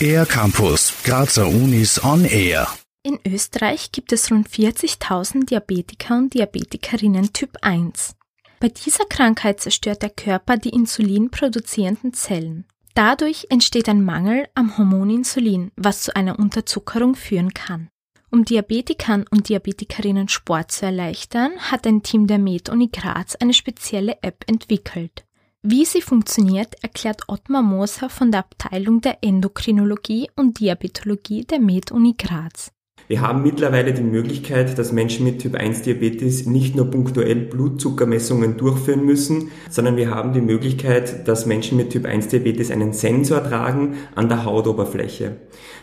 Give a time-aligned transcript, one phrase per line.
[0.00, 2.68] Air Campus, Grazer Unis on Air.
[3.02, 8.14] In Österreich gibt es rund 40.000 Diabetiker und Diabetikerinnen Typ 1.
[8.60, 12.66] Bei dieser Krankheit zerstört der Körper die insulinproduzierenden Zellen.
[12.94, 17.88] Dadurch entsteht ein Mangel am Hormon Insulin, was zu einer Unterzuckerung führen kann.
[18.30, 24.18] Um Diabetikern und Diabetikerinnen Sport zu erleichtern, hat ein Team der Med-Uni Graz eine spezielle
[24.22, 25.25] App entwickelt.
[25.68, 32.14] Wie sie funktioniert, erklärt Ottmar Moser von der Abteilung der Endokrinologie und Diabetologie der Med-Uni
[32.16, 32.70] Graz.
[33.08, 38.56] Wir haben mittlerweile die Möglichkeit, dass Menschen mit Typ 1 Diabetes nicht nur punktuell Blutzuckermessungen
[38.56, 43.44] durchführen müssen, sondern wir haben die Möglichkeit, dass Menschen mit Typ 1 Diabetes einen Sensor
[43.44, 45.36] tragen an der Hautoberfläche.